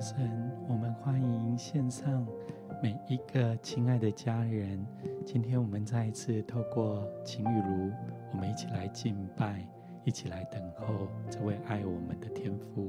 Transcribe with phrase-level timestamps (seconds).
[0.00, 0.16] 神，
[0.68, 2.24] 我们欢迎线上
[2.80, 4.86] 每一个亲爱的家人。
[5.26, 7.92] 今天我们再一次透过晴雨如，
[8.32, 9.66] 我们一起来敬拜，
[10.04, 12.88] 一起来等候这位爱我们的天父。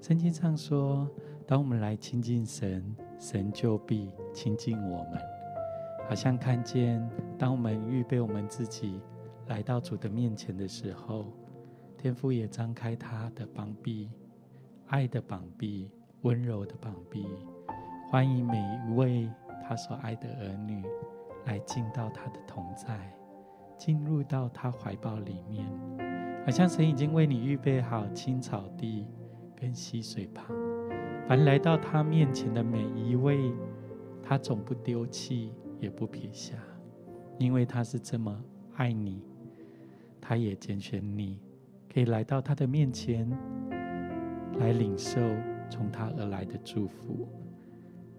[0.00, 1.10] 圣经上说，
[1.44, 2.84] 当我们来亲近神，
[3.18, 5.20] 神就必亲近我们。
[6.08, 7.04] 好像看见，
[7.36, 9.00] 当我们预备我们自己
[9.48, 11.32] 来到主的面前的时候，
[11.96, 14.08] 天父也张开他的膀臂，
[14.86, 15.90] 爱的膀臂。
[16.22, 17.24] 温柔的膀臂，
[18.10, 19.30] 欢迎每一位
[19.62, 20.84] 他所爱的儿女
[21.46, 23.16] 来进到他的同在，
[23.76, 25.64] 进入到他怀抱里面，
[26.44, 29.06] 好像神已经为你预备好青草地
[29.54, 30.44] 跟溪水旁。
[31.28, 33.52] 凡来到他面前的每一位，
[34.20, 36.56] 他总不丢弃，也不撇下，
[37.38, 38.36] 因为他是这么
[38.74, 39.22] 爱你，
[40.20, 41.38] 他也拣选你，
[41.92, 43.30] 可以来到他的面前
[44.58, 45.20] 来领受。
[45.70, 47.26] 从他而来的祝福。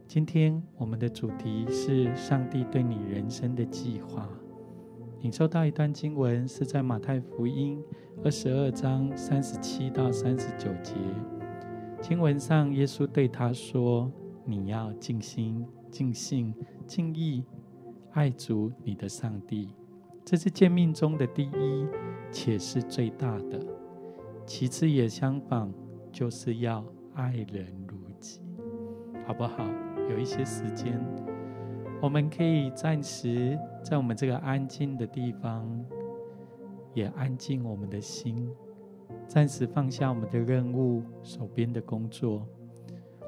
[0.07, 4.27] 今天我们的主题是上帝对你人生的计划。
[5.21, 7.83] 领受到一段经文，是在马太福音
[8.23, 10.95] 二十二章三十七到三十九节。
[12.01, 14.09] 经文上，耶稣对他说
[14.45, 16.55] ：“你要尽心、尽性、
[16.87, 17.43] 尽意
[18.11, 19.67] 爱主你的上帝，
[20.23, 21.87] 这是诫命中的第一，
[22.31, 23.59] 且是最大的。
[24.45, 25.71] 其次也相仿，
[26.11, 26.83] 就是要。”
[27.19, 28.39] 爱人如己，
[29.27, 29.65] 好不好？
[30.09, 30.97] 有一些时间，
[32.01, 35.67] 我们可以暂时在我们这个安静的地方，
[36.93, 38.49] 也安静我们的心，
[39.27, 42.47] 暂时放下我们的任务、手边的工作，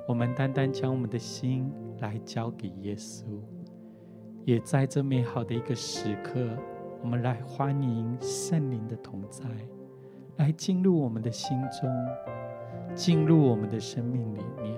[0.07, 1.69] 我们单单将我们的心
[1.99, 3.25] 来交给耶稣，
[4.45, 6.39] 也在这美好的一个时刻，
[7.01, 9.43] 我们来欢迎圣灵的同在，
[10.37, 11.89] 来进入我们的心中。
[12.93, 14.75] 进入我们的生命里面，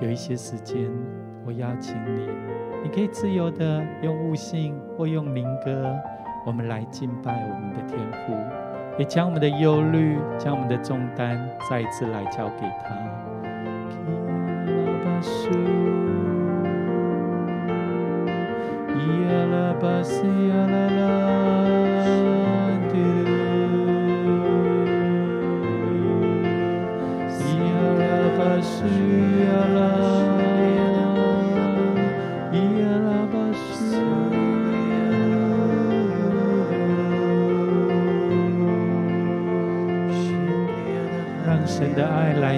[0.00, 0.90] 有一些时间，
[1.44, 2.28] 我邀请你，
[2.82, 5.94] 你可以自由的用悟性或用灵歌，
[6.46, 8.32] 我们来敬拜我们的天父，
[8.98, 11.38] 也将我们的忧虑、将我们的重担
[11.68, 12.94] 再一次来交给他。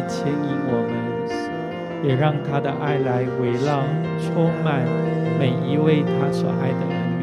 [0.08, 0.36] 牵引
[0.66, 0.92] 我们，
[2.06, 3.84] 也让他的爱来围绕、
[4.20, 4.84] 充满
[5.38, 7.22] 每一位他所爱的儿女。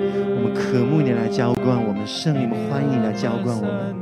[0.43, 3.93] 我们渴慕你来浇灌我们，圣灵，我们欢迎你来浇灌我们。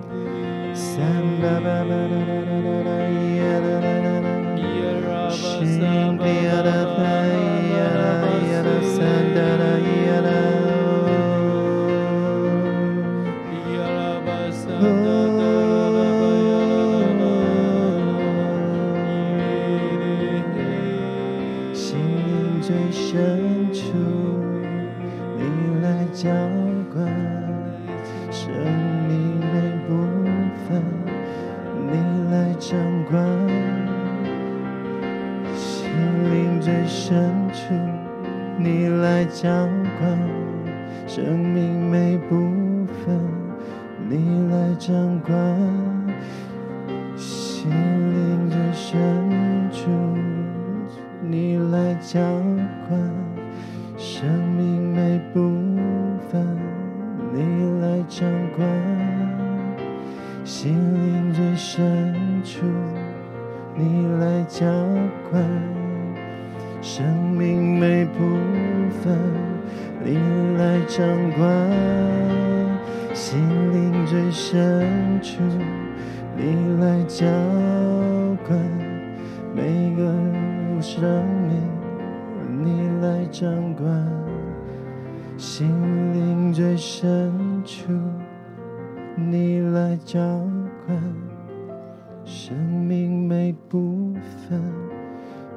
[94.47, 94.61] 分，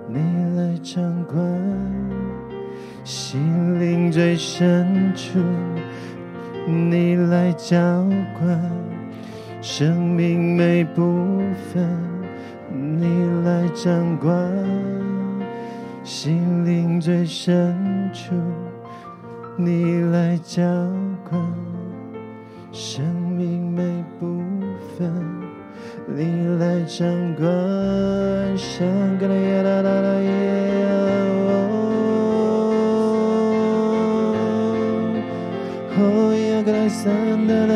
[0.09, 0.19] 你
[0.57, 1.37] 来掌管
[3.05, 5.39] 心灵最深处，
[6.67, 7.77] 你来浇
[8.39, 8.61] 灌。
[9.61, 11.41] 生命每部
[11.73, 11.89] 分，
[12.73, 14.35] 你来掌管；
[16.03, 18.35] 心灵最深处，
[19.57, 20.63] 你来浇
[21.31, 21.41] 灌；
[22.73, 23.83] 生命每，
[26.17, 27.47] 你来掌管。
[28.57, 28.87] 香
[29.19, 30.29] 格里亚啦啦啦耶，
[35.97, 36.01] 哦，
[36.51, 37.11] 亚格莱桑
[37.47, 37.75] 达啦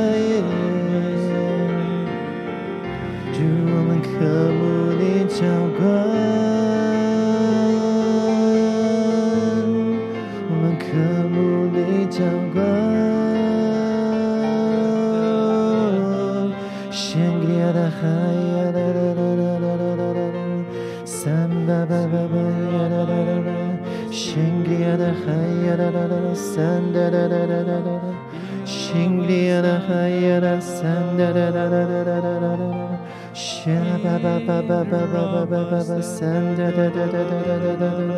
[26.36, 28.04] 啦啦啦，三哒哒哒哒哒哒哒，
[28.64, 32.60] 圣格利亚的海呀啦，三哒哒哒哒哒哒哒哒。
[33.66, 38.12] 哒吧吧吧吧吧吧吧吧吧，三哒哒哒哒哒哒哒哒哒，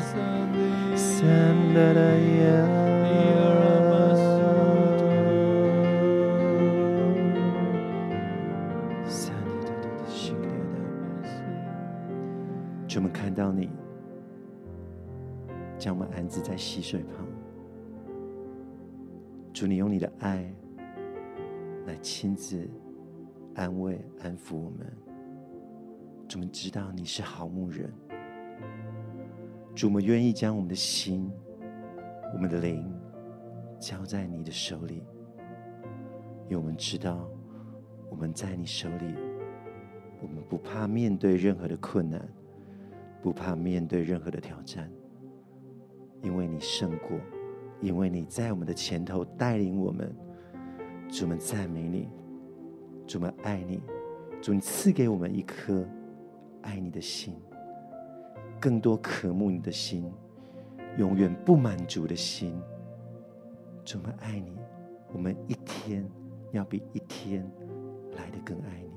[0.95, 2.90] Samba Yada
[16.91, 17.25] 水旁，
[19.53, 20.53] 主，你用你的爱
[21.85, 22.69] 来亲自。
[23.55, 24.93] 安慰、安抚我们，
[26.27, 27.89] 主，我们知道你是好牧人。
[29.73, 31.31] 主，我们愿意将我们的心、
[32.33, 32.93] 我们的灵
[33.79, 35.03] 交在你的手里，
[36.49, 37.25] 因为我们知道
[38.09, 39.15] 我们在你手里，
[40.21, 42.27] 我们不怕面对任何的困难，
[43.21, 44.91] 不怕面对任何的挑战，
[46.21, 47.19] 因为你胜过，
[47.79, 50.15] 因为你在我们的前头带领我们。
[51.09, 52.07] 主，我们赞美你。
[53.05, 53.81] 主，我们爱你，
[54.41, 55.85] 主，你赐给我们一颗
[56.61, 57.35] 爱你的心，
[58.59, 60.09] 更多渴慕你的心，
[60.97, 62.57] 永远不满足的心。
[63.83, 64.57] 主，我们爱你，
[65.11, 66.09] 我们一天
[66.51, 67.43] 要比一天
[68.15, 68.91] 来的更爱你。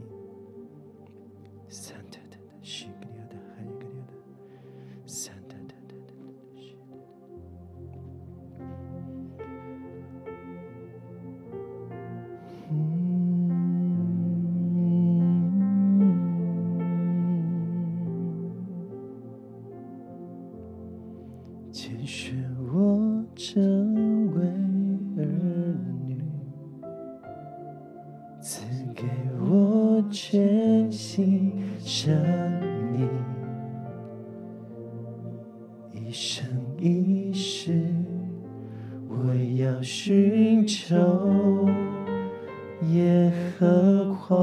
[42.93, 44.37] 耶和华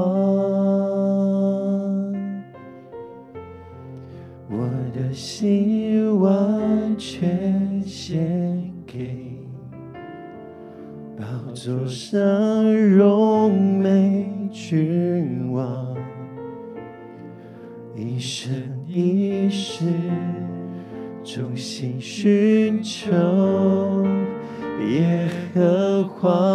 [4.48, 9.38] 我的心完全献给
[11.16, 12.20] 宝座上
[12.74, 15.96] 荣美君王
[17.94, 18.52] 一生
[18.86, 19.84] 一世，
[21.22, 23.12] 衷心寻求
[24.88, 26.51] 耶和华。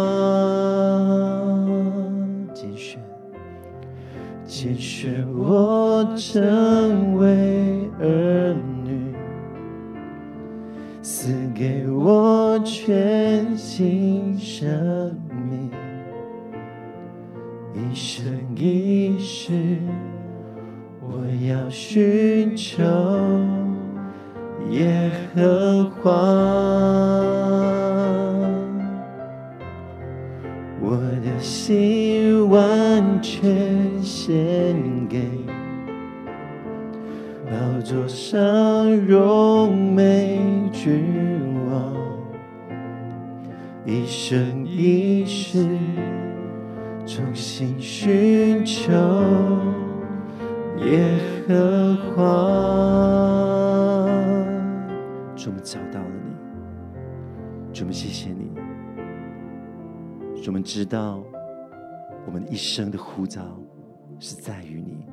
[64.20, 65.06] 是在于你，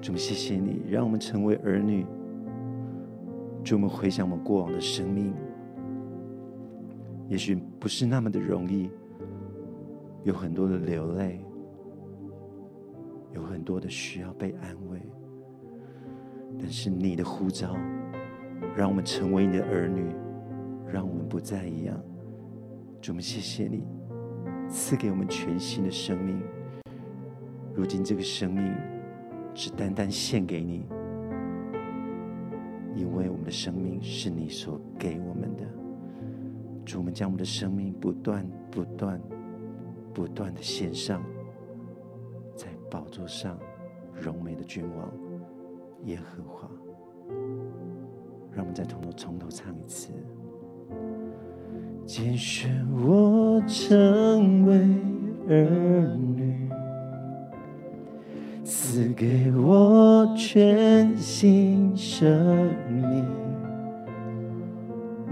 [0.00, 2.06] 主，谢谢你让我们成为儿女。
[3.62, 5.34] 主，我们回想我们过往的生命，
[7.28, 8.90] 也许不是那么的容易，
[10.24, 11.44] 有很多的流泪，
[13.34, 14.98] 有很多的需要被安慰。
[16.58, 17.76] 但是你的呼召，
[18.74, 20.06] 让我们成为你的儿女，
[20.90, 22.02] 让我们不再一样。
[23.02, 23.84] 主，我们谢谢你
[24.70, 26.40] 赐给我们全新的生命。
[27.74, 28.74] 如今这个生命
[29.54, 30.84] 只单单献给你，
[32.94, 35.64] 因为我们的生命是你所给我们的。
[36.84, 39.20] 主，我们将我们的生命不断、不断、
[40.12, 41.22] 不断的献上，
[42.54, 43.58] 在宝座上
[44.12, 45.12] 荣美的君王
[46.04, 46.68] 耶和华。
[48.52, 50.12] 让我们再从头从头唱一次。
[52.04, 54.74] 拣选我成为
[55.48, 56.29] 儿女。
[58.64, 63.24] 赐给我全新生命，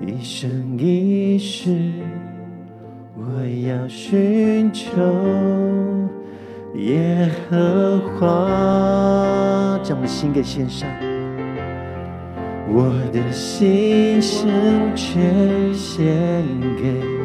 [0.01, 1.93] 一生一世，
[3.17, 3.23] 我
[3.69, 4.91] 要寻求
[6.77, 9.79] 耶和华。
[9.83, 10.89] 将我的心给献上，
[12.69, 14.49] 我的心声
[14.95, 16.07] 全献
[16.77, 17.18] 给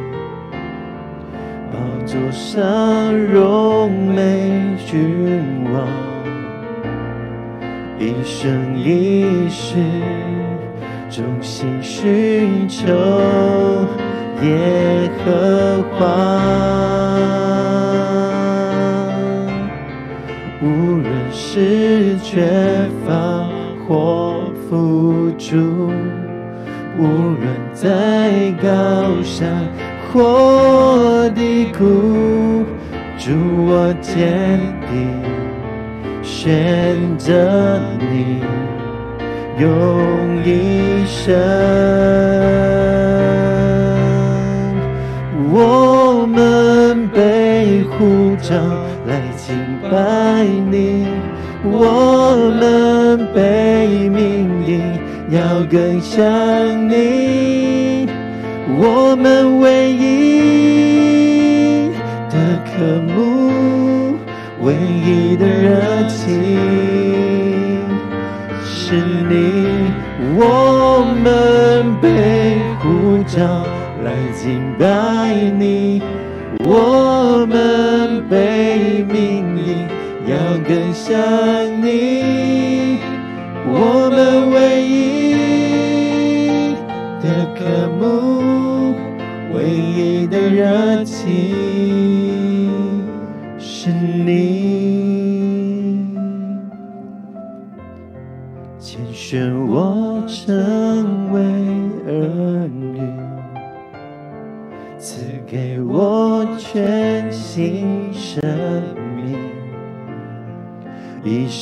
[2.05, 4.51] 座上荣美
[4.85, 5.87] 君王。
[7.97, 9.77] 一生一世，
[11.09, 12.87] 忠心寻求
[14.41, 16.03] 耶和华。
[20.61, 20.65] 无
[20.97, 22.45] 论是缺
[23.05, 23.47] 乏
[23.87, 25.91] 或富足，
[26.97, 27.41] 无论
[27.73, 28.67] 在高
[29.23, 29.67] 山
[30.15, 32.63] 我的苦，
[33.17, 33.31] 主
[33.65, 35.23] 我坚定。
[36.21, 38.41] 选择你，
[39.59, 39.67] 用
[40.45, 41.33] 一生，
[45.51, 48.55] 我们被呼召
[49.07, 49.55] 来敬
[49.89, 51.07] 拜你，
[51.63, 54.81] 我们被命令
[55.29, 56.23] 要更像
[56.89, 58.07] 你，
[58.77, 59.52] 我们
[65.15, 66.25] 你的热情
[68.65, 68.95] 是
[69.29, 69.91] 你，
[70.35, 73.37] 我们被呼召
[74.03, 76.01] 来敬拜你，
[76.65, 79.87] 我们被命令
[80.25, 80.35] 要
[80.67, 81.15] 更像
[81.79, 82.97] 你，
[83.67, 86.73] 我们唯一
[87.21, 87.61] 的渴
[87.99, 88.95] 慕，
[89.53, 91.72] 唯一的热情。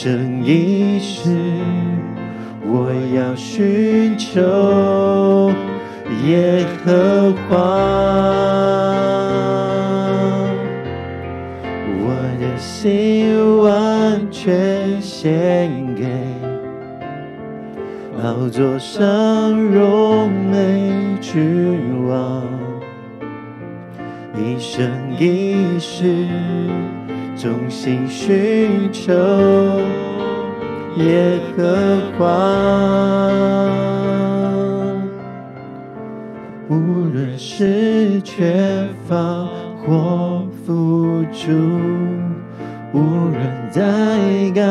[0.01, 1.29] 一生一世，
[2.65, 4.41] 我要寻求
[6.25, 7.55] 耶和华。
[12.00, 16.08] 我的心完全献给
[18.17, 20.91] 宝座上荣美
[21.22, 22.43] 君王，
[24.36, 24.89] 一生
[25.20, 26.25] 一世，
[27.41, 29.12] 衷心寻求
[30.98, 32.27] 耶和华。
[36.69, 36.75] 无
[37.12, 39.15] 论是缺乏
[39.83, 41.50] 或富足，
[42.93, 43.00] 无
[43.31, 43.81] 论在
[44.53, 44.62] 高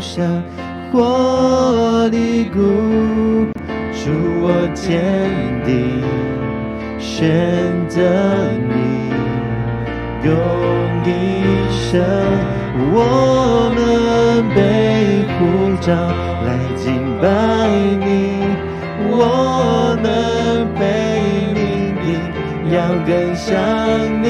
[0.00, 0.42] 山
[0.90, 2.58] 或低谷，
[3.92, 4.10] 主
[4.42, 5.00] 我坚
[5.64, 6.02] 定
[6.98, 8.02] 选择
[8.68, 9.12] 你，
[10.28, 10.34] 有
[11.96, 12.02] 的
[12.92, 13.80] 我们
[14.54, 14.58] 被
[15.38, 15.40] 呼
[15.80, 15.88] 召
[16.44, 16.84] 来敬
[17.22, 17.24] 拜
[18.04, 18.04] 你，
[19.08, 20.06] 我们
[20.78, 20.82] 被
[21.54, 21.58] 命
[22.04, 22.06] 令
[22.70, 22.76] 要
[23.06, 23.48] 更像
[24.22, 24.26] 你，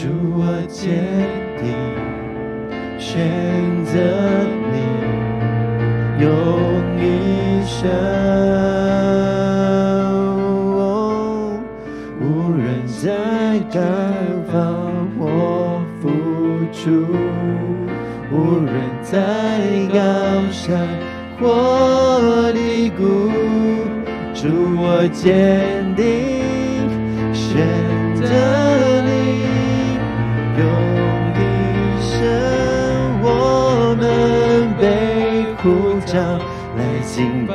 [0.00, 1.04] 主我坚
[1.60, 1.68] 定
[2.98, 3.20] 选
[3.84, 4.00] 择
[4.72, 4.74] 你，
[6.24, 6.26] 用
[6.96, 7.04] 一
[7.66, 7.76] 生
[10.78, 11.52] 哦，
[12.18, 13.12] 无论在
[13.70, 13.78] 干
[14.50, 14.56] 房
[15.18, 15.22] 或
[16.00, 16.08] 付
[16.72, 17.04] 出，
[18.32, 19.12] 无论在
[19.92, 19.98] 高
[20.50, 20.88] 山
[21.38, 23.04] 或低谷，
[24.32, 26.04] 主我坚定
[27.34, 27.60] 选
[28.16, 28.59] 择。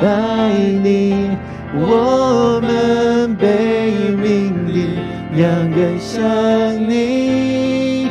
[0.00, 1.30] 爱你，
[1.74, 4.98] 我们被命运
[5.34, 8.08] 两个人你，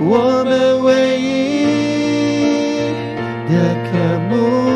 [0.00, 1.24] 我们唯一
[3.48, 3.52] 的
[3.90, 3.90] 科
[4.30, 4.67] 目。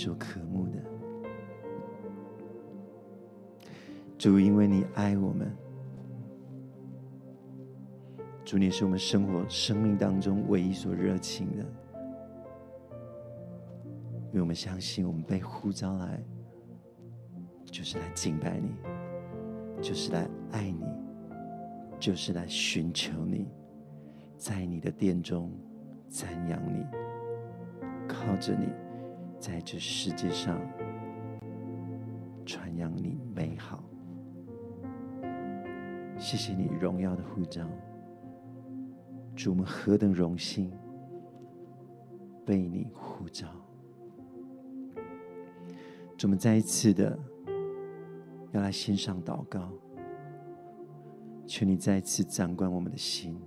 [0.00, 0.82] 所渴慕的，
[4.16, 5.54] 主，因为你爱我们，
[8.42, 11.62] 主，你是我们生活、生命当中唯一所热情的，
[14.28, 16.18] 因为我们相信，我们被呼召来，
[17.66, 18.70] 就是来敬拜你，
[19.82, 20.82] 就是来爱你，
[21.98, 23.46] 就是来寻求你，
[24.38, 25.52] 在你的殿中
[26.08, 26.86] 赞扬你，
[28.08, 28.66] 靠着你，
[29.40, 30.60] 在这世界上
[32.44, 33.82] 传扬你美好。
[36.18, 37.66] 谢谢你荣耀的呼召。
[39.34, 40.70] 主，我们何等荣幸
[42.44, 43.48] 被你呼召！
[46.18, 47.18] 主，我们再一次的
[48.52, 49.72] 要来献上祷告，
[51.46, 53.40] 求你再一次掌管我们的心，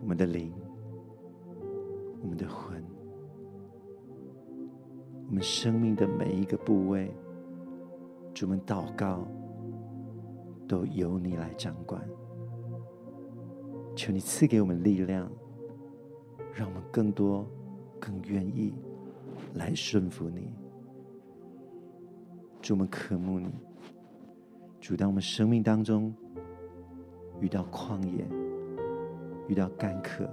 [0.00, 0.50] 我们的灵，
[5.44, 7.14] 生命的每一个部位。
[8.32, 9.24] 主，们祷告。
[10.66, 12.02] 都由你来掌管，
[13.94, 15.30] 求你赐给我们力量，
[16.54, 17.46] 让我们更多、
[18.00, 18.72] 更愿意
[19.52, 20.50] 来顺服你。
[22.62, 23.52] 主，们渴慕你。
[24.80, 26.12] 主，当我们生命当中
[27.38, 28.26] 遇到旷野，
[29.48, 30.24] 遇到干渴，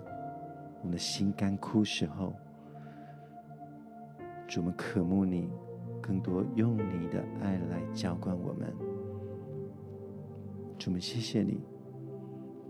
[0.80, 2.34] 我们的心干枯时候，
[4.52, 5.50] 主，我们渴慕你，
[6.02, 8.76] 更多用你的爱来浇灌我们。
[10.78, 11.62] 主，我们谢谢你，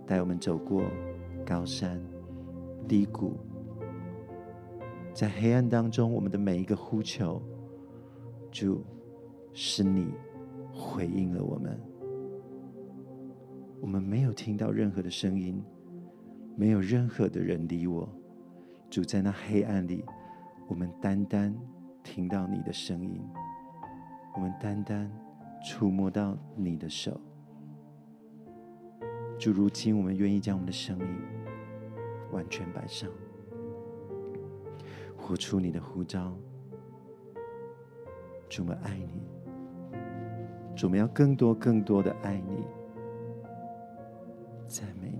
[0.05, 0.83] 带我们走过
[1.43, 1.99] 高山
[2.87, 3.35] 低谷，
[5.11, 7.41] 在黑暗当中，我们的每一个呼求，
[8.51, 8.83] 主，
[9.51, 10.13] 是你
[10.71, 11.81] 回应了我们。
[13.79, 15.59] 我们没有听到任何的声音，
[16.55, 18.07] 没有任何的人理我。
[18.87, 20.05] 主，在那黑暗里，
[20.67, 21.51] 我们单单
[22.03, 23.21] 听到你的声音，
[24.35, 25.11] 我们单单
[25.63, 27.19] 触摸到你的手。
[29.39, 31.07] 主，如今我们愿意将我们的生命
[32.31, 33.09] 完全摆上，
[35.17, 36.33] 活出你的呼召。
[38.49, 39.21] 主，我们爱你。
[40.75, 42.65] 主，我们要更多、更多的爱你。
[44.67, 45.11] 赞美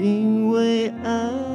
[0.00, 1.49] 因为爱。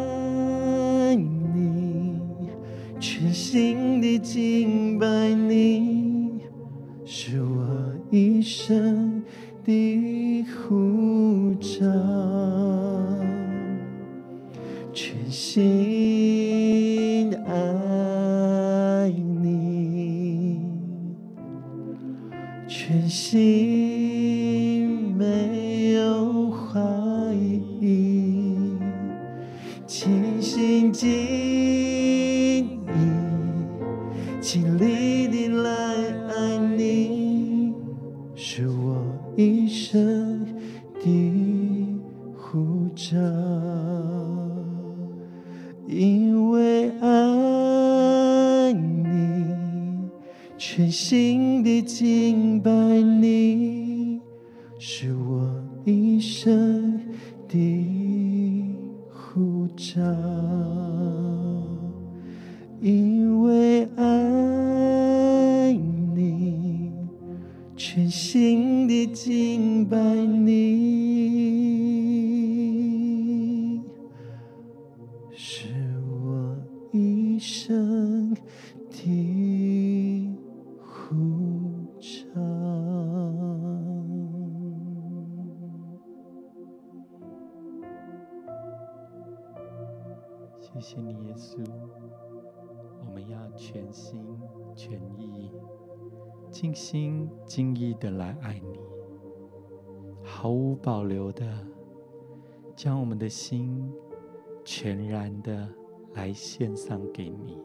[107.13, 107.57] 给你。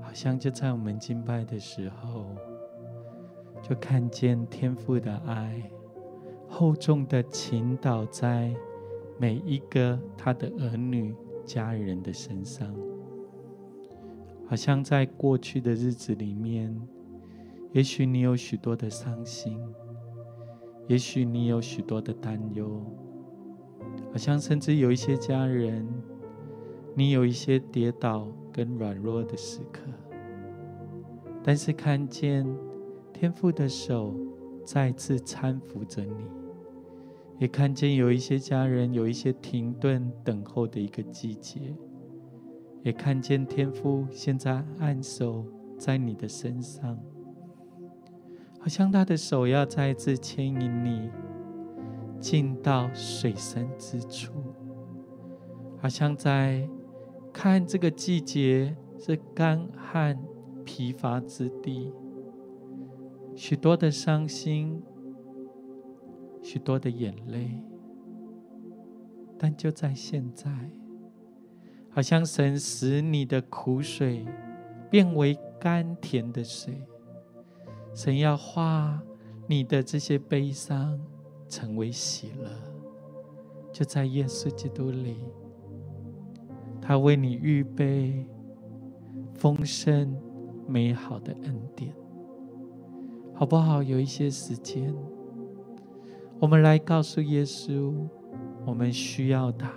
[0.00, 2.26] 好像就在我们敬拜的时候，
[3.60, 5.62] 就看见天父的爱
[6.48, 8.54] 厚重的倾倒在
[9.18, 12.74] 每一个他的儿女、家人的身上。
[14.48, 16.80] 好像在过去的日子里面，
[17.72, 19.60] 也许你有许多的伤心，
[20.86, 22.80] 也许你有许多的担忧，
[24.12, 25.84] 好像甚至有一些家人，
[26.98, 29.82] 你有一些跌倒跟软弱的时刻，
[31.44, 32.46] 但是看见
[33.12, 34.14] 天父的手
[34.64, 36.26] 再次搀扶着你，
[37.38, 41.76] 也看见有一些家人有一些停顿等候的一个季节，
[42.82, 45.44] 也看见天父现在按手
[45.76, 46.98] 在你的身上，
[48.58, 51.10] 好像他的手要再次牵引你
[52.18, 54.32] 进到水深之处，
[55.76, 56.66] 好像在
[57.38, 60.18] 看这个季节是干旱
[60.64, 61.92] 疲乏之地，
[63.34, 64.82] 许多的伤心。
[66.42, 67.60] 许多的眼泪，
[69.36, 70.48] 但就在现在，
[71.90, 74.24] 好像神使你的苦水
[74.88, 76.86] 变为甘甜的水，
[77.92, 79.02] 神要化
[79.48, 81.00] 你的这些悲伤
[81.48, 82.48] 成为喜乐，
[83.72, 85.16] 就在耶稣基督里，
[86.86, 88.24] 他为你预备
[89.34, 90.16] 丰盛
[90.68, 91.92] 美好的恩典，
[93.34, 93.82] 好不好？
[93.82, 94.94] 有一些时间。
[96.38, 97.92] 我们来告诉耶稣，
[98.64, 99.72] 我们需要他，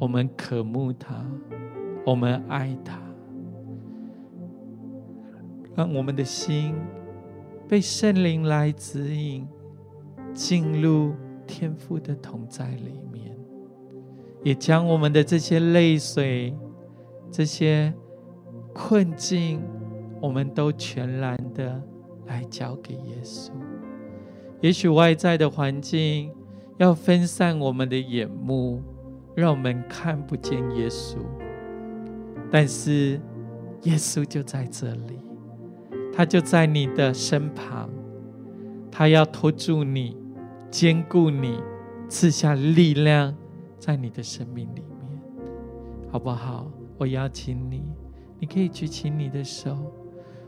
[0.00, 1.24] 我们渴慕他，
[2.04, 3.00] 我们爱他。
[5.76, 6.74] 让我们的心
[7.68, 9.46] 被圣灵来指引，
[10.32, 11.12] 进入
[11.46, 13.33] 天父的同在里面，
[14.44, 16.54] 也将我们的这些泪水、
[17.30, 17.92] 这些
[18.72, 19.60] 困境，
[20.20, 21.82] 我们都全然的
[22.26, 23.50] 来交给耶稣。
[24.60, 26.30] 也许外在的环境
[26.76, 28.82] 要分散我们的眼目，
[29.34, 31.16] 让我们看不见耶稣。
[32.50, 33.20] 但是
[33.82, 35.18] 耶稣就在这里，
[36.12, 37.90] 他就在你的身旁，
[38.90, 40.16] 他要托住你，
[40.70, 41.60] 坚固你，
[42.08, 43.34] 赐下力量
[43.78, 45.20] 在你的生命里面，
[46.10, 46.70] 好不好？
[46.98, 47.92] 我邀请你，
[48.38, 49.76] 你可以举起你的手，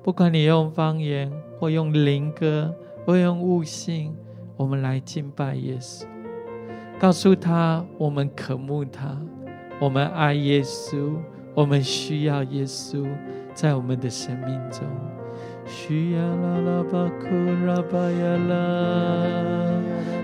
[0.03, 2.75] 不管你用方言或用灵歌。
[3.07, 4.13] 或用悟性，
[4.57, 6.07] 我们来敬拜耶稣，
[6.99, 9.17] 告诉他我们渴慕他，
[9.81, 11.13] 我们爱耶稣，
[11.55, 13.09] 我们需要耶稣
[13.55, 14.83] 在我们的生命中。
[15.67, 17.29] 需要啦啦巴库
[17.65, 19.25] 拉巴呀啦，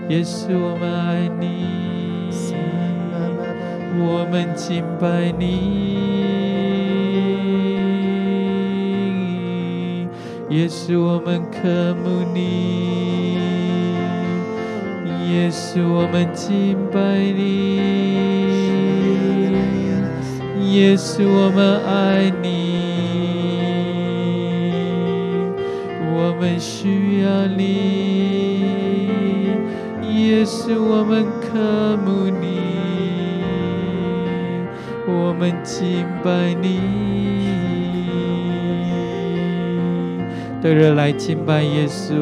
[0.09, 1.92] 耶稣我们爱你，
[3.99, 6.13] 我们敬拜你。
[10.49, 12.39] 也是，我们渴慕你；
[15.27, 17.41] 也是，我们敬拜你；
[20.71, 22.45] 也是，我们爱你；
[26.13, 27.63] 我们需要你；
[30.07, 32.52] 也是，我们渴慕你；
[35.13, 36.81] 我们敬拜你。
[40.61, 42.13] 对着来敬拜耶稣，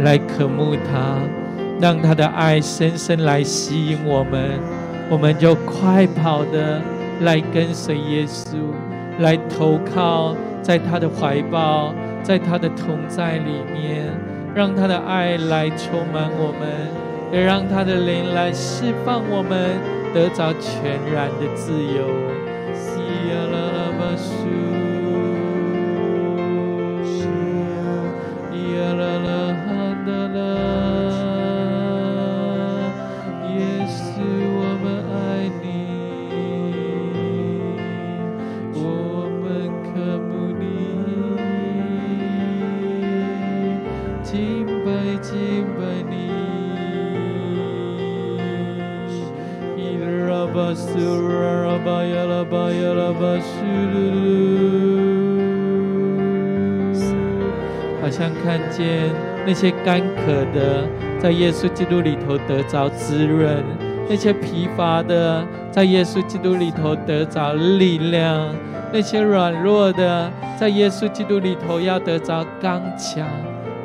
[0.00, 1.18] 来渴慕他，
[1.80, 4.60] 让他的爱深深来吸引我们，
[5.08, 6.82] 我们就快跑的
[7.20, 8.56] 来跟随耶稣，
[9.20, 14.06] 来投靠在他的怀抱，在他的同在里面，
[14.54, 16.68] 让他的爱来充满我们，
[17.32, 19.70] 也让他的灵来释放我们，
[20.12, 22.38] 得着全然的自由。
[58.00, 59.10] 好像看见
[59.46, 60.88] 那些干渴的，
[61.20, 63.62] 在耶稣基督里头得着滋润；
[64.08, 68.48] 那些疲乏的，在耶稣基督里头得着力量；
[68.92, 73.26] 那些软弱的，在耶稣基督里头要得着刚强；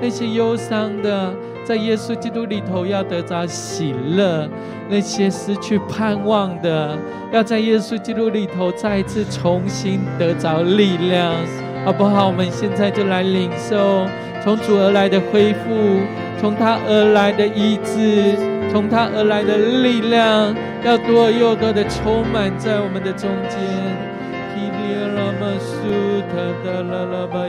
[0.01, 4.47] 那些忧伤的，在耶稣基督里头要得着喜乐；
[4.89, 6.97] 那些失去盼望的，
[7.31, 11.33] 要在耶稣基督里头再一次重新得着力量，
[11.85, 12.27] 好不好？
[12.27, 14.05] 我们现在就来领受
[14.43, 16.01] 从主而来的恢复，
[16.39, 18.35] 从他而来的医治，
[18.71, 23.57] 从他而来的力量，要多又多的充满在我们的中间。
[24.55, 24.59] 伊
[25.15, 25.71] 拉玛斯
[26.29, 27.47] 坦德拉拉拉巴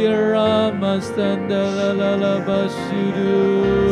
[0.00, 3.91] Arama stand, la la la basudu.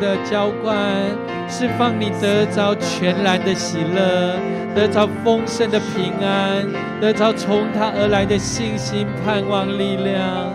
[0.00, 0.76] 的浇灌，
[1.48, 4.36] 释放你得着全然的喜乐，
[4.74, 6.66] 得着丰盛的平安，
[7.00, 10.52] 得着从他而来的信心、盼望、力量。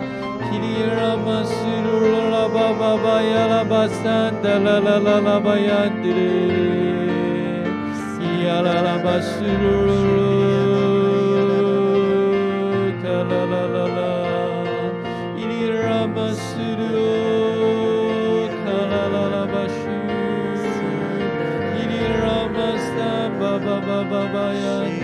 [24.04, 25.01] 似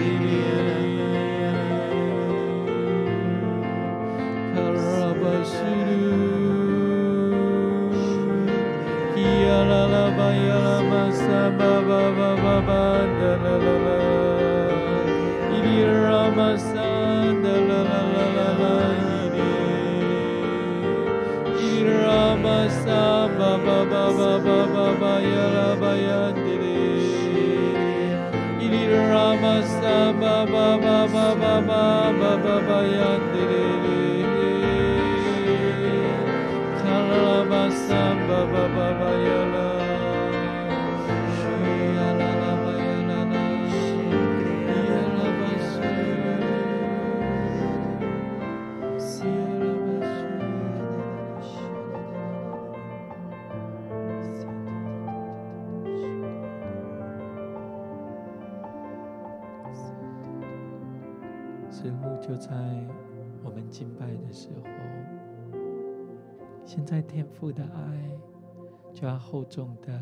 [69.31, 69.93] 厚重的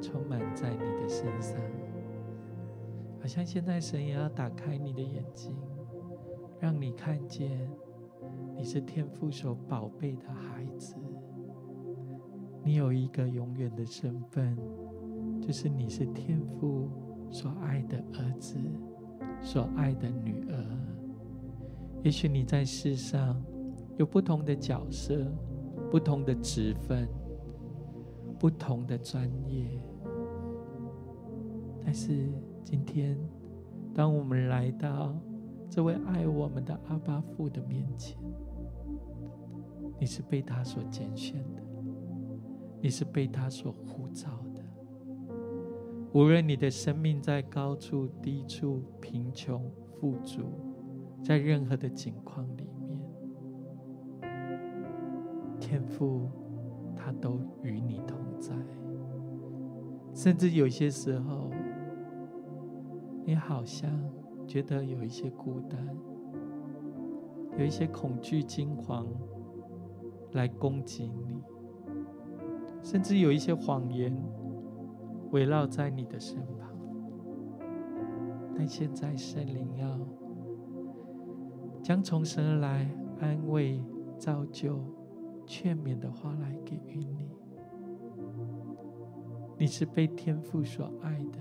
[0.00, 1.60] 充满在你的身上，
[3.20, 5.56] 好像现在神也要打开你的眼睛，
[6.60, 7.68] 让你看见
[8.56, 10.94] 你是天父所宝贝的孩子，
[12.62, 14.56] 你有一个永远的身份，
[15.42, 16.88] 就是你是天父
[17.28, 18.56] 所爱的儿子，
[19.42, 20.64] 所爱的女儿。
[22.04, 23.42] 也许你在世上
[23.96, 25.26] 有不同的角色、
[25.90, 27.08] 不同的职分、
[28.40, 29.68] 不同的专业，
[31.84, 32.32] 但是
[32.64, 33.14] 今天，
[33.94, 35.14] 当我们来到
[35.68, 38.16] 这位爱我们的阿爸父的面前，
[39.98, 41.62] 你是被他所拣选的，
[42.80, 44.62] 你是被他所呼召的。
[46.14, 49.70] 无论你的生命在高处、低处、贫穷、
[50.00, 50.40] 富足。
[51.22, 52.98] 在任何的境况里面，
[55.60, 56.30] 天父
[57.02, 58.54] 他都与你同在。
[60.12, 61.50] 甚至有些时候，
[63.24, 63.90] 你好像
[64.46, 65.78] 觉得有一些孤单，
[67.58, 69.06] 有一些恐惧、惊慌
[70.32, 71.42] 来攻击你，
[72.82, 74.16] 甚至有一些谎言
[75.30, 76.70] 围绕在你的身旁。
[78.54, 79.98] 但现在圣灵要。
[81.82, 82.88] 将从神而来
[83.20, 83.82] 安慰、
[84.18, 84.78] 造就、
[85.50, 87.28] 劝勉的话来给予你。
[89.58, 91.40] 你是被天父所爱的，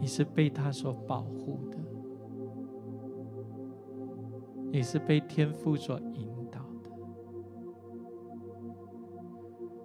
[0.00, 1.78] 你是被他所保护的，
[4.72, 6.90] 你是被天父所引导的。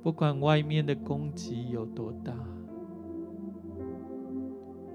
[0.01, 2.33] 不管外面的攻击有多大。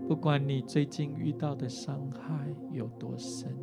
[0.09, 3.57] 不管你最近遇到的伤害有多深，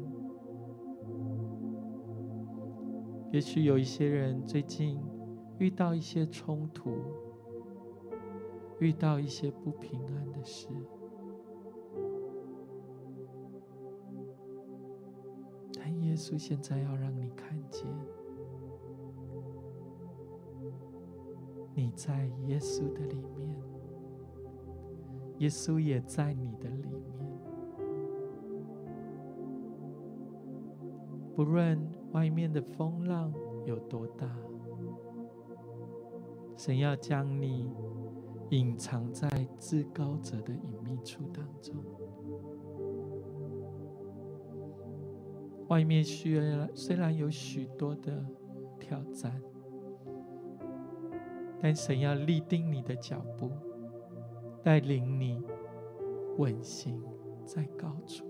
[3.32, 5.00] 也许有一些人最近
[5.60, 6.98] 遇到一些冲突，
[8.80, 10.68] 遇到一些不平安的事，
[15.76, 17.86] 但耶稣现在要让你看见，
[21.76, 23.56] 你在耶稣的里面，
[25.38, 27.30] 耶稣也在你的里面。
[31.36, 31.80] 不论
[32.12, 33.34] 外面的风浪
[33.66, 34.28] 有多大，
[36.58, 37.72] 神要将你
[38.50, 39.28] 隐藏在
[39.60, 41.76] 至高者的隐秘处当中。
[45.68, 48.26] 外面需要虽然有许多的
[48.80, 49.42] 挑战。
[51.62, 53.52] 但神要立定你的脚步，
[54.64, 55.44] 带领你
[56.38, 57.04] 稳行
[57.44, 58.29] 在高处。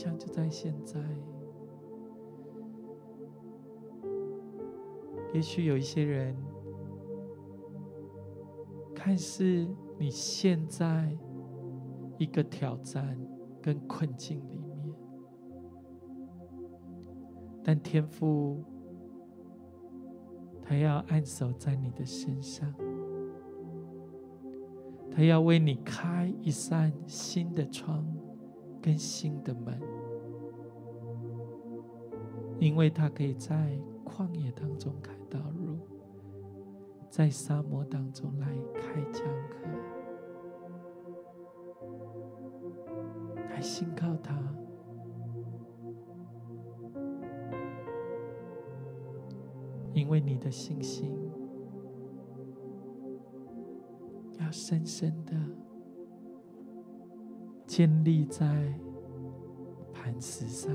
[0.00, 1.00] 像就在现在，
[5.34, 6.36] 也许有一些人，
[8.94, 9.66] 看似
[9.98, 11.12] 你陷在
[12.16, 13.18] 一个挑战
[13.60, 14.94] 跟困境里面。
[17.64, 18.62] 但天父，
[20.62, 22.72] 他要按手在你的身上，
[25.10, 28.06] 他要为你开一扇新的窗
[28.80, 29.80] 跟新的门，
[32.58, 35.78] 因为他可以在旷野当中开道路，
[37.10, 39.66] 在沙漠当中来开江河，
[43.50, 44.36] 来信靠他。
[49.94, 51.12] 因为你的信心
[54.38, 55.34] 要深深的
[57.78, 58.44] 建立在
[59.92, 60.74] 磐石上，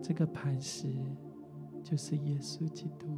[0.00, 0.86] 这个磐石
[1.82, 3.08] 就是耶稣基督，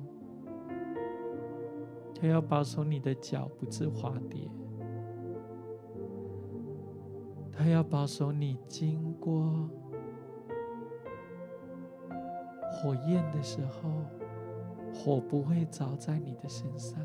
[2.14, 4.50] 他要保守你的脚不致滑跌，
[7.52, 9.68] 他要保守你经过。
[12.72, 13.90] 火焰的时候，
[14.94, 16.98] 火不会着在你的身上；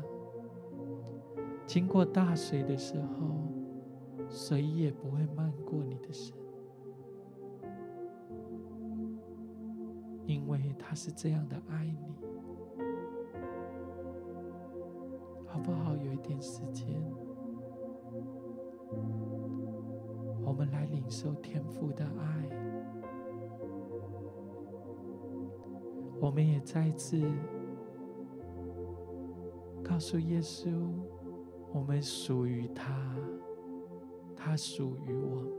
[1.66, 3.45] 经过大水的时候，
[4.28, 6.34] 谁也不会漫过你的身，
[10.26, 12.14] 因为他是这样的爱你，
[15.46, 15.96] 好不好？
[15.96, 16.86] 有一点时间，
[20.44, 22.48] 我们来领受天父的爱。
[26.20, 27.20] 我们也再次
[29.82, 30.70] 告诉耶稣，
[31.72, 33.14] 我们属于他，
[34.46, 35.50] 他属于我们。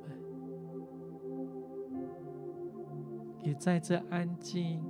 [3.43, 4.81] 也在这安静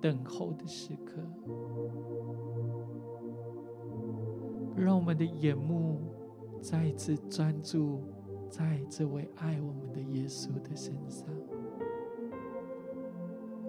[0.00, 1.22] 等候的时刻，
[4.76, 6.00] 让我们的眼目
[6.60, 8.00] 再次专注
[8.50, 11.28] 在这位爱我们的耶稣的身上。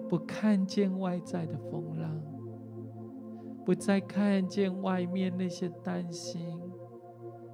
[0.08, 2.20] 不看见外在的风浪，
[3.64, 6.60] 不再看见外面那些担心、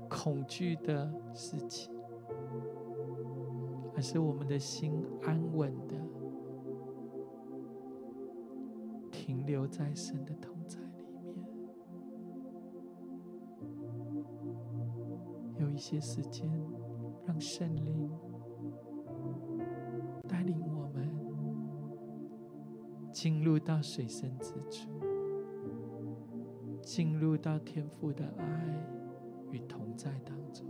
[0.09, 1.91] 恐惧的事情，
[4.03, 4.92] 而是我们的心
[5.22, 5.94] 安稳的
[9.12, 11.36] 停留在神的同在里面。
[15.61, 16.50] 有一些时间，
[17.24, 18.11] 让圣灵
[20.26, 21.09] 带领我们。
[23.12, 24.90] 进入到水深之处，
[26.82, 28.84] 进入到天父的爱
[29.53, 30.66] 与同在当中。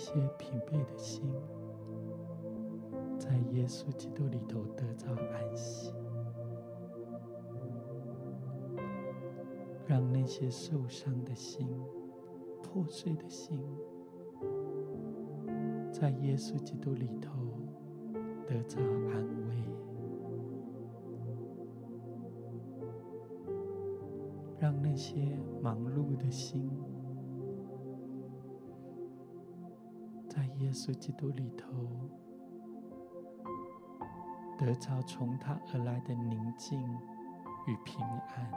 [0.00, 1.30] 一些疲惫的心，
[3.18, 5.92] 在耶稣基督里头得着安息；
[9.86, 11.68] 让那些受伤的心、
[12.62, 13.62] 破碎的心，
[15.92, 17.30] 在耶稣基督里头
[18.46, 19.54] 得着安慰；
[24.58, 26.70] 让那些忙碌的心，
[30.60, 31.72] 耶稣基督里头，
[34.58, 36.78] 得着从他而来的宁静
[37.66, 38.52] 与平安，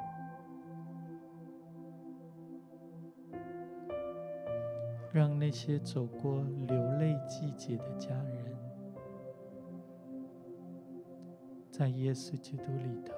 [5.14, 8.54] 让那些走过流泪季节的家人，
[11.72, 13.14] 在耶稣基督里头，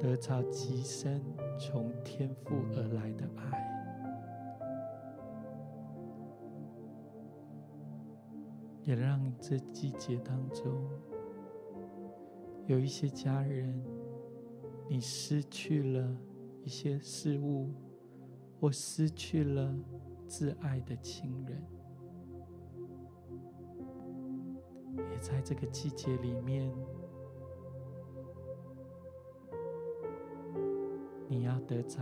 [0.00, 1.22] 得着极深
[1.58, 3.65] 从天父而来的爱。
[8.86, 10.72] 也让这季节当中，
[12.66, 13.84] 有一些家人，
[14.88, 16.16] 你失去了
[16.62, 17.74] 一些事物，
[18.60, 19.74] 或失去了
[20.28, 21.60] 挚爱的亲人，
[25.10, 26.72] 也在这个季节里面，
[31.26, 32.00] 你要得着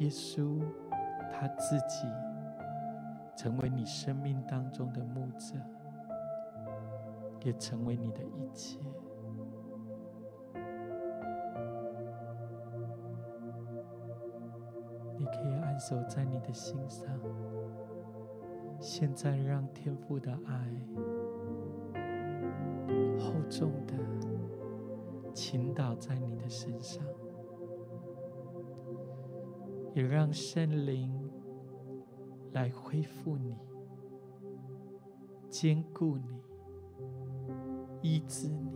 [0.00, 0.60] 耶稣
[1.32, 2.06] 他自己，
[3.34, 5.54] 成为你生命当中的牧者。
[7.44, 8.80] 也成为你的一切。
[15.16, 17.08] 你可以安守在你的心上。
[18.80, 20.68] 现在，让天父的爱
[23.18, 23.94] 厚重的
[25.32, 27.02] 倾倒在你的身上，
[29.94, 31.30] 也让圣灵
[32.52, 33.56] 来恢复你，
[35.48, 36.43] 坚固你。
[38.04, 38.70] 医治你，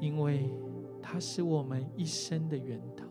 [0.00, 0.50] 因为
[1.00, 3.06] 他是我们一生的源头。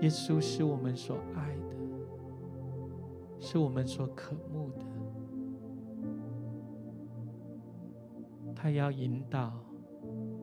[0.00, 1.76] 耶稣是我们所爱的，
[3.38, 4.78] 是我们所渴慕的。
[8.56, 9.52] 他要引导、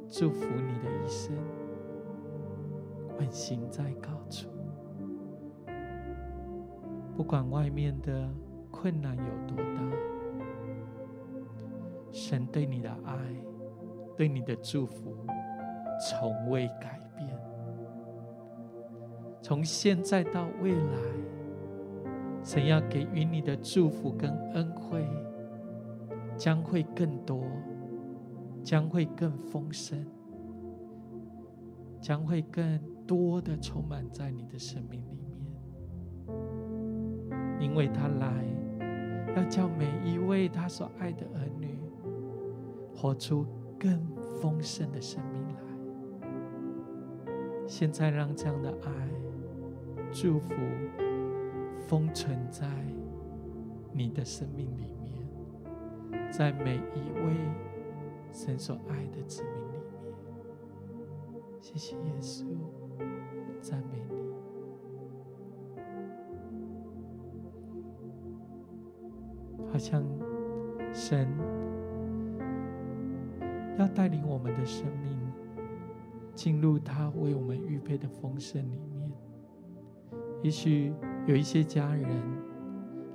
[0.07, 1.35] 祝福你的一生，
[3.17, 4.47] 万行在高处。
[7.17, 8.29] 不管外面的
[8.69, 9.81] 困难有多大。
[12.27, 13.15] 神对你的爱，
[14.17, 15.15] 对你的祝福，
[16.09, 17.29] 从未改变。
[19.43, 20.97] 从现在到未来，
[22.43, 25.07] 神要给予你的祝福跟恩惠，
[26.35, 27.43] 将会更多，
[28.63, 30.03] 将会更丰盛，
[32.01, 35.45] 将会更多的充满在你的生命里面。
[37.59, 38.43] 因为他来，
[39.37, 41.74] 要叫每一位他所爱的儿女。
[42.95, 43.45] 活出
[43.77, 43.99] 更
[44.41, 45.59] 丰盛的生命来。
[47.67, 48.91] 现在，让这样的爱、
[50.11, 50.53] 祝福
[51.87, 52.67] 封存在
[53.91, 55.11] 你的生命里面，
[56.31, 57.35] 在每一位
[58.31, 59.81] 神所爱的子民里面。
[61.59, 62.45] 谢谢耶稣，
[63.59, 64.15] 赞美你。
[69.71, 70.03] 好像
[70.93, 71.27] 神。
[73.77, 75.19] 要带领我们的生命
[76.33, 79.11] 进入他为我们预备的丰盛里面。
[80.43, 80.93] 也许
[81.25, 82.07] 有一些家人，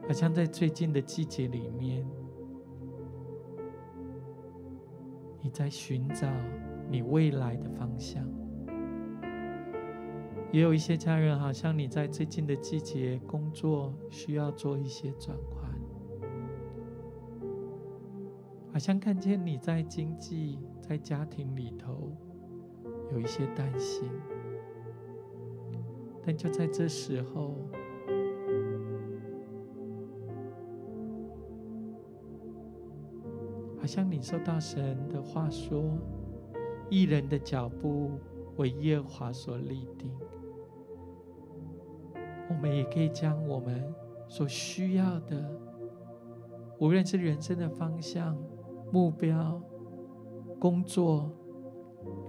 [0.06, 2.06] 好像在最近的季节里面，
[5.40, 6.26] 你在寻找
[6.90, 8.24] 你未来的方向；
[10.50, 15.59] 也有一些家人，好像你在最近的季节工作需要做一些转换。
[18.80, 22.16] 好像看见你在经济、在家庭里头
[23.12, 24.10] 有一些担心，
[26.24, 27.58] 但就在这时候，
[33.78, 35.98] 好像你收到神的话说
[36.88, 38.12] ：“一人的脚步
[38.56, 40.10] 为耶和华所立定。”
[42.48, 43.94] 我们也可以将我们
[44.26, 45.60] 所需要的，
[46.78, 48.34] 无论是人生的方向。
[48.93, 49.62] 目标、
[50.59, 51.30] 工作，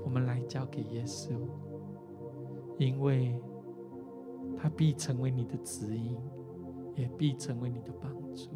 [0.03, 1.31] 我们来交给耶稣，
[2.77, 3.41] 因为
[4.57, 6.17] 他必成为你的指引，
[6.95, 8.51] 也必成为你的帮助。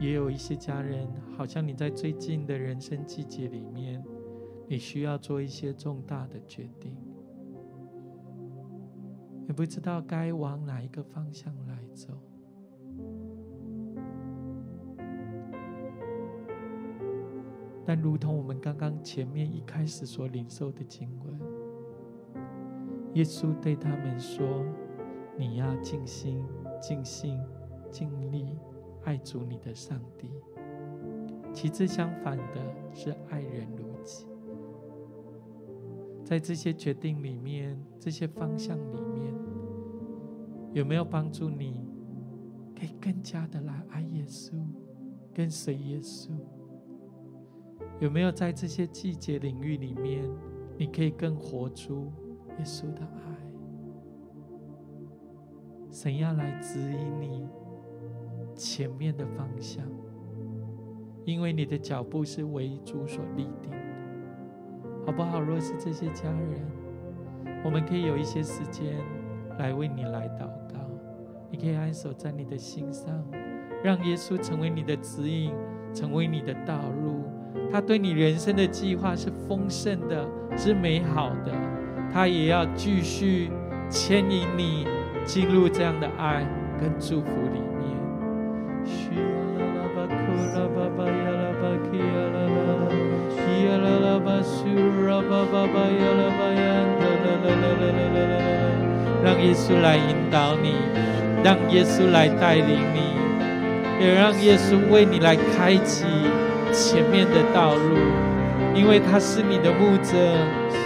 [0.00, 4.02] 也有一些家人，好像你在最近的人生季节里面，
[4.66, 6.96] 你需要做一些重大的决定。
[9.46, 12.18] 也不知道该往哪一个方向来走。
[17.84, 21.38] 但如同我们刚刚前面一开始所领受的经文，
[23.14, 24.64] 耶稣对他们说
[25.36, 26.44] ：“你要尽心、
[26.80, 27.40] 尽心、
[27.90, 28.56] 尽力
[29.04, 30.30] 爱主你的上帝。
[31.52, 34.26] 其次相反的是爱人如己。”
[36.24, 39.34] 在这些决定里面，这些方向里面，
[40.72, 41.84] 有没有帮助你，
[42.78, 44.54] 可以更加的来爱耶稣，
[45.34, 46.30] 跟随耶稣？
[48.02, 50.28] 有没有在这些季节领域里面，
[50.76, 52.10] 你可以更活出
[52.58, 53.32] 耶稣的爱？
[55.88, 57.46] 神要来指引你
[58.56, 59.86] 前面的方向，
[61.24, 63.70] 因为你的脚步是为主所立定，
[65.06, 65.40] 好不好？
[65.40, 66.60] 若是这些家人，
[67.64, 68.96] 我们可以有一些时间
[69.60, 70.90] 来为你来祷告，
[71.52, 73.24] 你可以安守在你的心上，
[73.84, 75.54] 让耶稣成为你的指引，
[75.94, 77.21] 成为你的道路。
[77.72, 81.50] 他对你人生的计划是丰盛的，是美好的。
[82.12, 83.50] 他也要继续
[83.88, 84.86] 牵引你
[85.24, 86.46] 进入这样的爱
[86.78, 87.96] 跟祝福里面。
[99.24, 100.74] 让耶稣来引导你，
[101.42, 106.04] 让耶稣来带领你，也让耶稣为你来开启。
[106.72, 107.98] 前面的道路，
[108.74, 110.16] 因为他是你的牧者，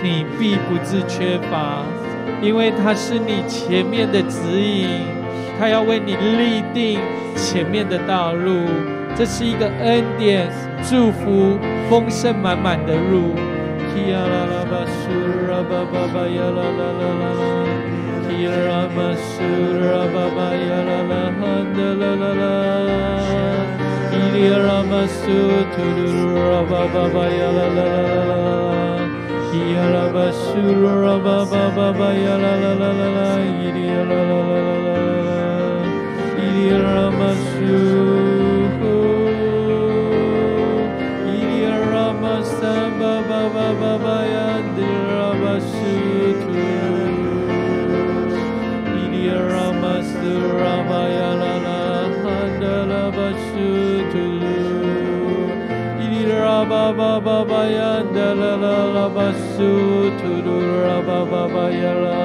[0.02, 1.84] 你必不致缺乏；
[2.42, 5.06] 因为他是你前面的指引，
[5.58, 7.00] 他要为你立定
[7.36, 8.50] 前面的道路。
[9.14, 10.46] 这是一个恩典、
[10.82, 11.56] 祝福、
[11.88, 13.34] 丰盛满满的路。
[24.36, 25.40] Yaramasu
[25.72, 27.88] Turababa Yalala
[29.72, 32.80] Yarabasu Rababa Yalala
[36.68, 37.80] Yaramasu
[41.64, 43.40] Yaramasa Baba
[43.80, 45.94] Baba Yandirabasu
[50.20, 51.55] Turababa Yalala
[56.68, 59.70] ba ba ba ba ya da la la la ba su
[60.18, 62.22] tu du ra ba ba ba ya la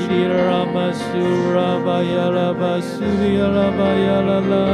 [0.00, 4.38] idi ra ma su ra ba ya la ba su ya la ba ya la
[4.50, 4.66] la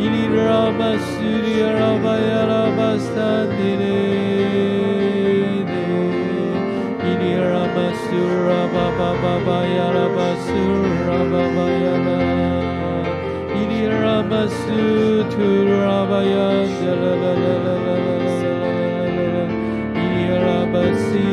[0.00, 3.98] yi ra ma su ya la ba ya la ba sta de de
[5.70, 5.84] de
[7.12, 10.62] idi ra ma su ra ba ba ba ba ya la ba su
[11.06, 12.59] ra ba ba ya la
[13.90, 15.46] Ramasu to
[15.82, 17.10] Ramayana
[20.20, 21.26] Yarabasi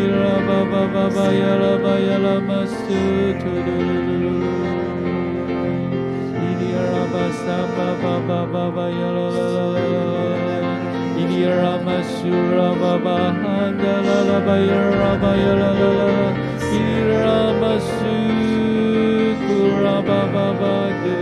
[19.83, 21.16] Ramababa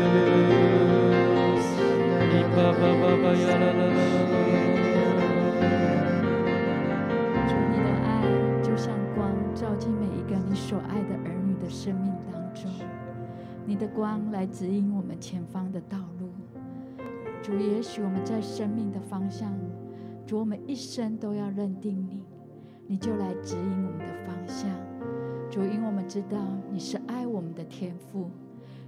[3.33, 3.41] 你
[7.81, 8.21] 的爱
[8.61, 12.69] 就像光，照进每一个你所爱的儿女的生命当中。
[13.65, 16.29] 你的光来指引我们前方的道路。
[17.41, 19.51] 主，也许我们在生命的方向，
[20.25, 22.23] 主，我们一生都要认定你，
[22.85, 24.69] 你就来指引我们的方向。
[25.49, 26.37] 主，因我们知道
[26.71, 28.29] 你是爱我们的天父，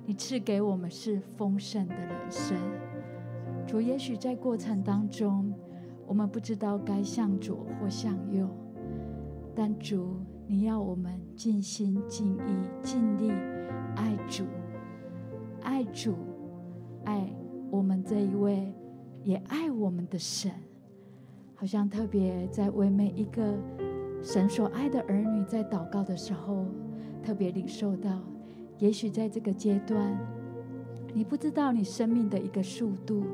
[0.06, 2.56] 你赐给我们是丰盛的人生。
[3.68, 5.54] 主，也许在过程当中，
[6.08, 8.48] 我们不知道该向左或向右，
[9.54, 10.16] 但主，
[10.48, 13.30] 你要我们尽心尽意尽力
[13.98, 14.46] 爱主，
[15.62, 16.16] 爱主，
[17.04, 17.30] 爱
[17.70, 18.74] 我们这一位，
[19.24, 20.50] 也爱我们的神。
[21.54, 23.58] 好像特别在为每一个
[24.22, 26.66] 神所爱的儿女在祷告的时候，
[27.22, 28.22] 特别领受到，
[28.78, 30.18] 也许在这个阶段，
[31.14, 33.26] 你不知道你生命的一个速度。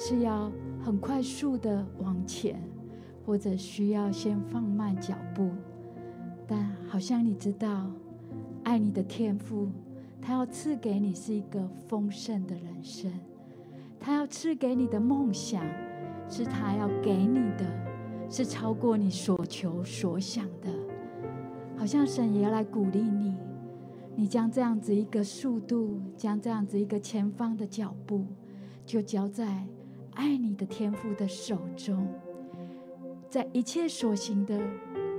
[0.00, 0.48] 是要
[0.80, 2.62] 很快速的往前，
[3.26, 5.50] 或者需要先放慢脚步，
[6.46, 7.90] 但好像你知道，
[8.62, 9.68] 爱你的天父，
[10.22, 13.10] 他要赐给你是一个丰盛的人生，
[13.98, 15.64] 他要赐给你的梦想，
[16.28, 17.66] 是他要给你的，
[18.30, 20.70] 是超过你所求所想的。
[21.76, 23.34] 好像神也要来鼓励你，
[24.14, 28.24] 你将这样子一个速度，将这样子一个前方的脚步，
[28.86, 29.66] 就交在
[30.18, 32.08] 爱你的天父的手中，
[33.30, 34.60] 在一切所行的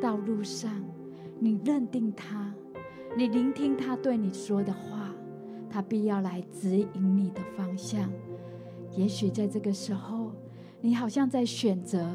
[0.02, 0.70] 道路上，
[1.40, 2.54] 你认定他，
[3.16, 5.10] 你聆听他对你说的话，
[5.70, 8.12] 他必要来指引你的方向。
[8.92, 10.34] 也许在这个时候，
[10.82, 12.06] 你好像在选择，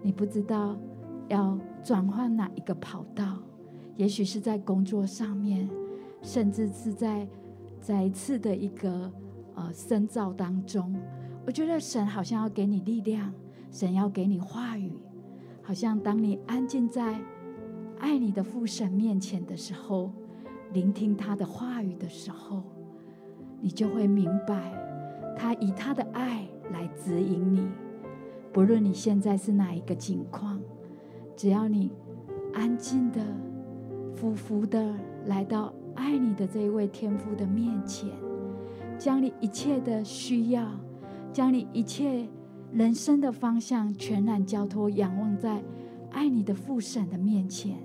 [0.00, 0.78] 你不知道
[1.26, 3.42] 要转换哪一个跑道，
[3.96, 5.68] 也许是在工作上面。
[6.24, 7.26] 甚至是在
[7.80, 9.12] 再一次的一个
[9.56, 10.94] 呃深造当中，
[11.44, 13.32] 我觉得神好像要给你力量，
[13.70, 14.92] 神要给你话语，
[15.62, 17.20] 好像当你安静在
[17.98, 20.12] 爱你的父神面前的时候，
[20.72, 22.62] 聆听他的话语的时候，
[23.60, 24.72] 你就会明白，
[25.36, 27.68] 他以他的爱来指引你，
[28.52, 30.60] 不论你现在是哪一个境况，
[31.36, 31.90] 只要你
[32.54, 33.20] 安静的、
[34.14, 34.94] 服服的
[35.26, 35.72] 来到。
[35.94, 38.08] 爱你的这一位天父的面前，
[38.98, 40.66] 将你一切的需要，
[41.32, 42.28] 将你一切
[42.72, 45.62] 人生的方向全然交托、仰望在
[46.10, 47.76] 爱你的父神的面前，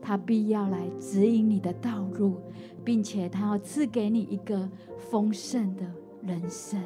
[0.00, 2.40] 他必要来指引你的道路，
[2.82, 5.84] 并且他要赐给你一个丰盛的
[6.22, 6.80] 人生，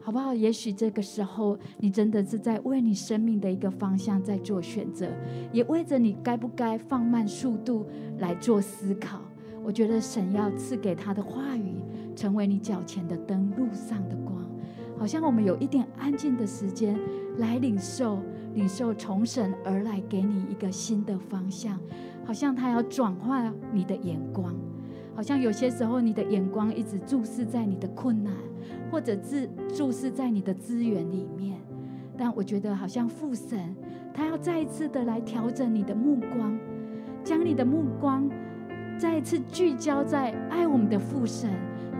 [0.00, 0.32] 好不好？
[0.32, 5.06] 也许这个时候，你真的是在为你生命的一个方向在做选择，
[5.52, 7.86] 也为着你该不该放慢速度
[8.18, 9.20] 来做思考。
[9.62, 11.74] 我觉得神要赐给他的话语，
[12.16, 14.37] 成为你脚前的灯，路上的光。
[14.98, 16.98] 好像我们有一点安静的时间
[17.38, 18.18] 来领受，
[18.54, 21.78] 领受从神而来给你一个新的方向。
[22.24, 24.54] 好像他要转换你的眼光，
[25.14, 28.34] 好像有些时候你的眼光一直注视在你的困难，
[28.90, 31.58] 或者是注视在你的资源里面。
[32.18, 33.74] 但我觉得好像父神，
[34.12, 36.58] 他要再一次的来调整你的目光，
[37.24, 38.28] 将你的目光。
[38.98, 41.48] 再一次聚焦在爱我们的父神，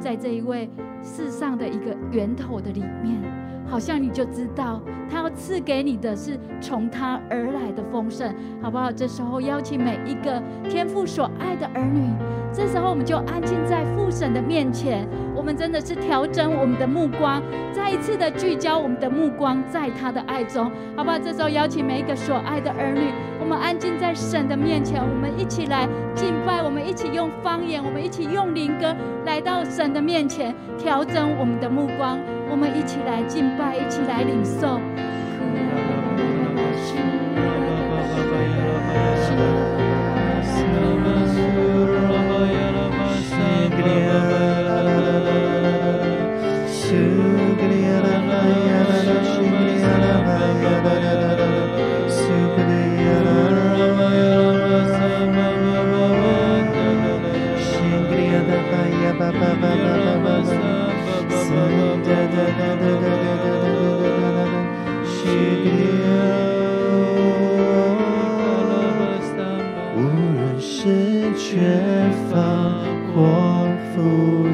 [0.01, 0.69] 在这一位
[1.03, 3.21] 世上的一个源头的里面，
[3.69, 8.91] 好像你就知道他要赐给你的是从他而来的丰盛，好不好？
[8.91, 12.11] 这时候邀请每一个天父所爱的儿女，
[12.53, 15.07] 这时候我们就安静在父神的面前，
[15.37, 17.43] 我们真的是调整我们的目光，
[17.73, 21.19] 再一次的聚焦我们的目光在他的爱中，好不好？
[21.19, 23.13] 这时候邀请每一个所爱的儿女。
[23.41, 28.95] 我们安静在神的面前，我们一起来敬拜，我们一起用方言，我们一起用灵歌
[29.25, 32.19] 来到神的面前，调整我们的目光，
[32.59, 34.81] 们一起来敬拜，一起来领受。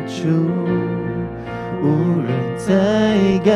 [0.06, 0.28] 主，
[1.82, 1.84] 无
[2.20, 2.68] 论在
[3.44, 3.50] 高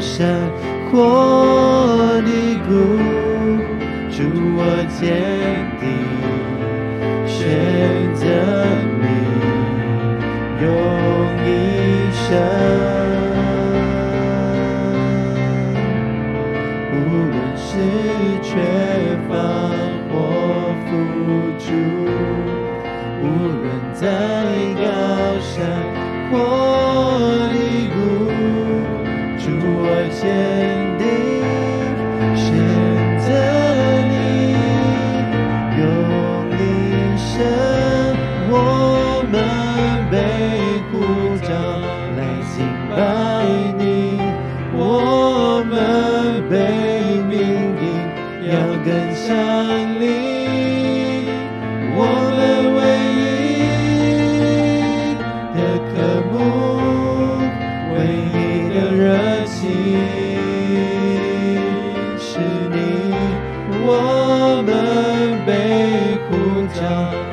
[0.00, 0.50] 山
[0.90, 2.68] 或低谷，
[4.10, 4.22] 祝
[4.56, 4.58] 我
[4.98, 5.39] 前。
[66.80, 67.29] 家，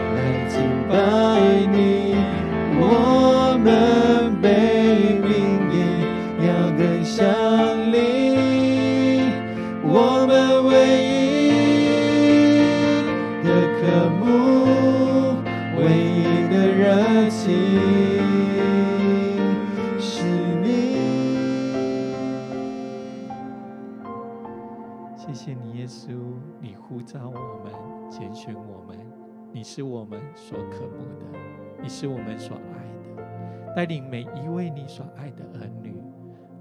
[29.58, 31.40] 你是我们所渴慕的。
[31.82, 32.86] 你是我们所爱
[33.16, 35.96] 的，带领每一位你所爱的儿女，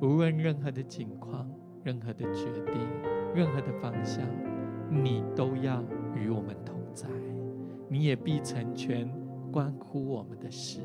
[0.01, 1.47] 无论任何的境况、
[1.84, 2.80] 任何的决定、
[3.34, 4.24] 任何的方向，
[4.88, 5.84] 你都要
[6.14, 7.07] 与我们同在，
[7.86, 9.07] 你也必成全
[9.53, 10.80] 关乎我们的事。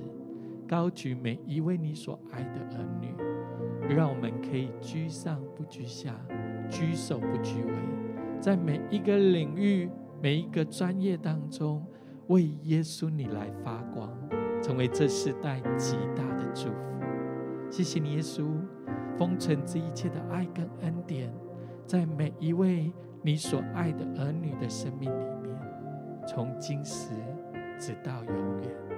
[0.67, 6.13] 高举每一位你所爱的儿女，让我们可以居上不居下，
[6.69, 7.71] 居首不居尾，
[8.41, 9.89] 在每一个领域、
[10.21, 11.81] 每一个专业当中，
[12.31, 14.09] 为耶稣你来发光，
[14.63, 17.01] 成为这世代极大的祝福。
[17.69, 18.47] 谢谢你，耶稣，
[19.17, 21.29] 封存这一切的爱跟恩典，
[21.85, 22.89] 在每一位
[23.21, 25.59] 你所爱的儿女的生命里面，
[26.25, 27.09] 从今时
[27.77, 28.90] 直到永远。